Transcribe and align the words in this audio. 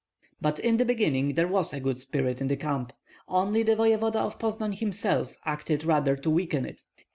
But 0.41 0.57
in 0.57 0.77
the 0.77 0.83
beginning 0.83 1.35
there 1.35 1.47
was 1.47 1.73
a 1.73 1.79
good 1.79 1.99
spirit 1.99 2.41
in 2.41 2.47
the 2.47 2.57
camp; 2.57 2.91
only 3.27 3.61
the 3.61 3.75
voevoda 3.75 4.15
of 4.17 4.39
Poznan 4.39 4.73
himself 4.79 5.35
acted 5.45 5.83
rather 5.85 6.15
to 6.15 6.29
weaken 6.31 6.65
it. 6.65 6.81